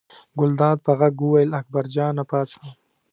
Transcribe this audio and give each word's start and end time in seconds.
ګلداد 0.39 0.77
په 0.85 0.91
غږ 0.99 1.15
وویل 1.21 1.51
اکبر 1.59 1.85
جانه 1.95 2.23
پاڅه. 2.29 2.59